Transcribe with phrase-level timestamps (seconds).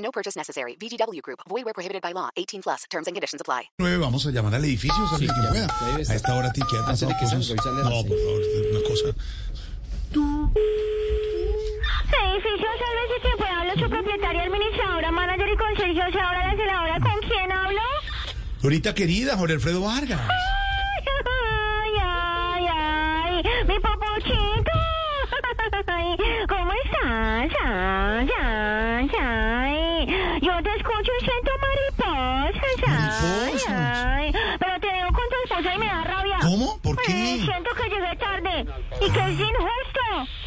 [0.00, 0.76] No purchase necessary.
[0.80, 1.40] VGW Group.
[1.48, 2.30] Void where prohibited by law.
[2.36, 2.84] 18 plus.
[2.90, 3.70] Terms and conditions apply.
[3.78, 5.66] 9, vamos a llamar al edificio, ¿sabes que pueda?
[6.08, 6.98] A esta hora de que cosas.
[7.00, 9.14] salga, avisarle a No, por favor, una cosa.
[12.12, 16.56] Edificio Sálvese quien pueda hablo su propietaria, administradora, manager y conserje, o sea, ahora la
[16.56, 17.80] celadora, ¿con quién hablo?
[18.62, 20.20] Dorita querida, Jorge Alfredo Vargas.
[37.12, 38.66] Ay, siento que llegué tarde
[39.00, 40.00] y que es injusto.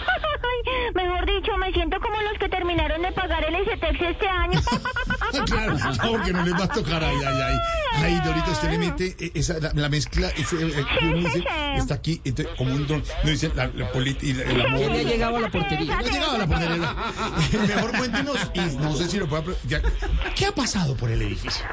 [0.94, 4.60] Mejor dicho, me siento como los que terminaron de pagar el STEX este año.
[5.46, 7.02] claro, claro que no les va a tocar.
[7.04, 7.56] Ay, ay, ay.
[8.02, 11.44] Ay, Dorita, usted le mete eh, esa, la, la mezcla, ese, eh, uno dice,
[11.76, 14.78] está aquí, entonces, como un dron, no dice la, la política la.
[14.78, 15.94] Ya ha llegado a la portería.
[15.94, 16.94] No ha llegado a la portería.
[17.76, 19.44] Mejor cuéntenos, y no sé si lo pueda.
[19.66, 19.82] ya-
[20.34, 21.64] ¿Qué ha pasado por el edificio?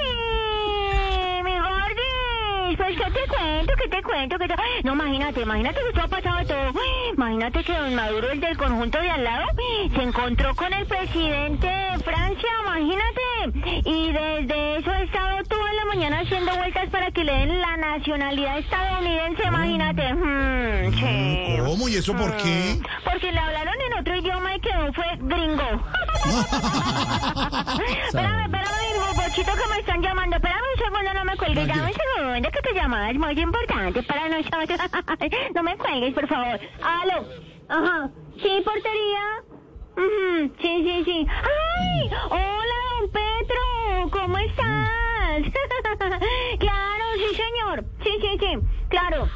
[0.00, 4.54] Ay, mi gordis, pues qué te cuento, qué te cuento, qué te...
[4.82, 6.72] No, imagínate, imagínate que esto ha pasado todo.
[7.16, 9.46] Imagínate que don Maduro, el del conjunto de al lado,
[9.94, 13.20] se encontró con el presidente de Francia, imagínate.
[13.84, 17.76] Y desde eso ha estado toda la mañana haciendo vueltas para que le den la
[17.76, 20.14] nacionalidad estadounidense, imagínate.
[20.14, 21.56] Hmm, sí.
[21.64, 21.88] ¿Cómo?
[21.88, 22.78] ¿Y eso por qué?
[23.04, 25.62] Porque le hablaron en otro idioma y quedó fue gringo.
[28.06, 28.84] espérame, espérame,
[29.16, 30.36] bochito que me están llamando.
[30.36, 31.68] Espérame un segundo, no me cuelgues.
[31.68, 34.80] Dame un segundo, tu llamada es muy importante para nosotros.
[35.54, 36.58] no me cuelgues, por favor.
[36.82, 37.26] Aló.
[37.68, 38.10] Ajá.
[38.42, 39.42] Sí, portería.
[39.96, 41.26] Ujú, Sí, sí, sí.
[41.28, 42.10] ¡Ay!
[42.30, 44.10] Hola, don Petro.
[44.10, 45.42] ¿Cómo estás?
[46.58, 47.84] claro, sí, señor.
[48.02, 48.58] Sí, sí, sí.
[49.14, 49.28] Claro.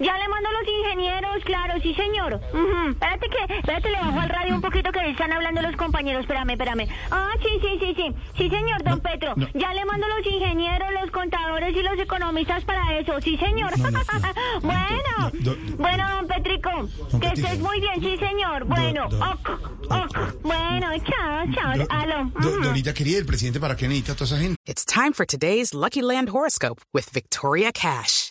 [0.00, 2.34] Ya le mando a los ingenieros, claro, sí, señor.
[2.52, 2.90] Ujú.
[2.90, 6.22] Espérate que, espérate, le bajo al radio un poquito que están hablando los compañeros.
[6.22, 6.88] Espérame, espérame.
[7.10, 8.14] Ah, sí, sí, sí, sí.
[8.36, 9.34] Sí, señor, don Petro.
[9.36, 9.46] no.
[9.54, 13.20] Ya le mando a los ingenieros, los contadores y los economistas para eso.
[13.20, 13.76] Sí, señor.
[13.78, 14.04] No, no, no.
[14.62, 14.98] bueno.
[15.18, 16.70] No, do- bueno, don Petrico.
[17.10, 17.48] Don que Petrico.
[17.48, 18.64] estés muy bien, sí, señor.
[18.64, 19.50] Bueno, do- ok,
[19.90, 20.18] ok.
[20.42, 21.76] Bueno, chao, chao.
[21.78, 22.30] Do- Aló.
[22.40, 22.60] Do- Ujú.
[22.62, 24.56] Dorita querida, el presidente, ¿para qué necesita toda esa gente?
[24.66, 28.30] It's time for today's Lucky Land horoscope with Victoria Cash.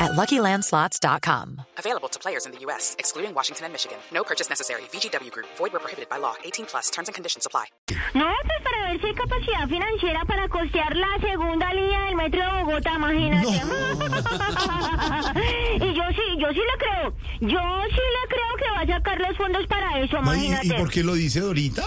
[0.00, 1.60] at LuckyLandSlots.com.
[1.78, 3.98] Available to players in the U.S., excluding Washington and Michigan.
[4.12, 4.82] No purchase necessary.
[4.92, 6.34] VGW Group, void where prohibited by law.
[6.44, 7.66] 18 plus terms and conditions apply.
[8.14, 12.40] No, pues para ver si hay capacidad financiera para costear la segunda línea del metro
[12.40, 13.48] de Bogotá, imagínate.
[15.80, 17.14] y yo sí, yo sí le creo.
[17.40, 20.66] Yo sí le creo que va a sacar los fondos para eso, No, ¿Y, imagínate.
[20.66, 21.84] y por qué lo dice Dorita?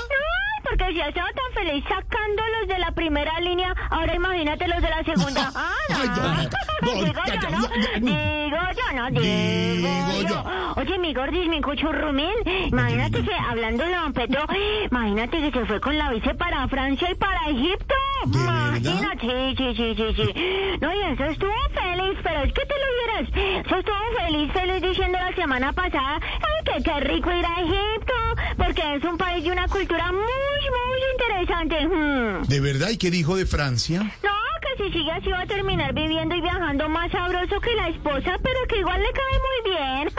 [0.63, 4.81] Porque si ha estado tan feliz sacando los de la primera línea, ahora imagínate los
[4.81, 5.51] de la segunda.
[5.59, 5.95] Ah, no.
[6.38, 6.47] Ay,
[6.81, 7.67] digo yo, ¿no?
[7.99, 10.43] Digo yo, no, digo, yo.
[10.75, 12.35] Oye, mi gordis, mi cuchurrumín,
[12.67, 14.45] imagínate que, hablando de don Petro,
[14.91, 17.95] imagínate que se fue con la vice para Francia y para Egipto.
[18.25, 20.77] Imagínate, sí, sí, sí, sí, sí.
[20.81, 23.65] No, y eso estuvo feliz, pero es que te lo vieras.
[23.65, 23.95] Eso estuvo
[24.25, 28.13] feliz, feliz diciendo la semana pasada, ay, que qué rico ir a Egipto,
[28.57, 31.88] porque es un país de una cultura muy, muy interesante.
[31.88, 32.44] Hmm.
[32.47, 32.89] ¿De verdad?
[32.89, 34.11] ¿Y qué dijo de Francia?
[34.23, 34.36] No,
[34.77, 38.59] si sigue así va a terminar viviendo y viajando más sabroso que la esposa, pero
[38.67, 40.09] que igual le cae muy bien.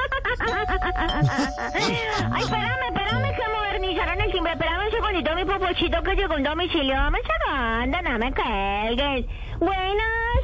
[2.33, 4.53] Ay, espérame, espérame que modernizaron el timbre.
[4.53, 6.95] Espérame un segundito, mi popochito que llegó un domicilio.
[6.95, 9.27] Vamos segundo, no me cuelgues.
[9.61, 10.43] Buenas.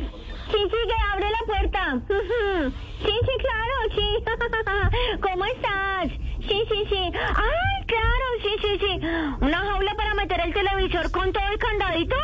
[0.51, 1.83] Sí, sí, que abre la puerta.
[3.05, 4.09] Sí, sí, claro, sí.
[5.21, 6.09] ¿Cómo estás?
[6.41, 7.13] Sí, sí, sí.
[7.13, 8.99] Ay, claro, sí, sí, sí.
[9.43, 12.17] ¿Una jaula para meter el televisor con todo el candadito?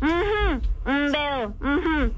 [0.00, 1.54] Mhm, mm, veo.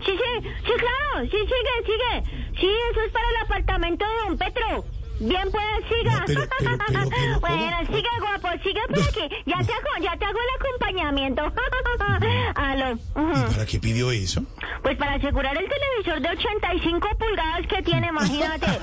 [0.04, 1.26] Sí, sí, sí, claro.
[1.30, 2.46] Sí, sigue, sigue.
[2.60, 4.84] Sí, eso es para el apartamento de don Petro.
[5.18, 6.18] Bien, pues, siga.
[6.18, 7.40] No, pero, pero, pero, pero, ¿cómo?
[7.40, 9.34] bueno, sigue, guapo, sigue por aquí.
[9.46, 11.42] Ya te hago, ya te hago el acompañamiento.
[12.54, 12.92] Aló.
[12.92, 14.42] ¿Y para qué pidió eso?
[14.82, 18.66] Pues para asegurar el televisor de 85 pulgadas que tiene, imagínate.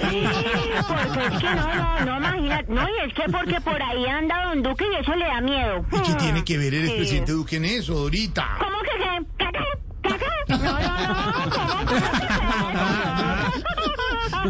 [0.88, 2.74] Porque es que no, no, no, imagínate.
[2.74, 5.86] No, y es que porque por ahí anda Don Duque y eso le da miedo.
[5.92, 8.58] ¿Y qué tiene que ver el expresidente Duque en eso, Dorita?
[8.60, 9.26] ¿Cómo que qué?
[10.64, 11.34] ¿Caca?
[11.34, 11.64] ¿Caca?
[12.44, 13.52] No, no, no.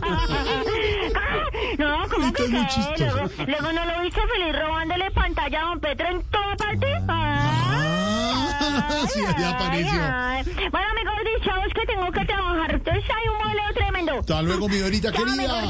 [0.03, 2.67] ¿Cómo que No, ¿cómo Esto que es muy qué?
[2.73, 3.03] chistoso.
[3.17, 6.87] Luego, luego no lo viste feliz robándole pantalla a don Petro en toda parte.
[7.07, 9.99] Ah, sí, ahí apareció.
[10.01, 10.43] ay.
[10.71, 12.73] Bueno, mi gordis, chavos, que tengo que trabajar.
[12.73, 14.19] Entonces hay un modelo tremendo.
[14.19, 15.61] Hasta luego, mi Dorita querida.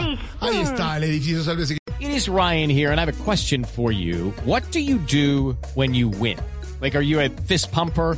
[0.41, 1.77] Ahí está, el edificio Sálvese.
[1.99, 4.33] It is Ryan here, and I have a question for you.
[4.45, 6.37] What do you do when you win?
[6.81, 8.17] Like, are you a fist pumper?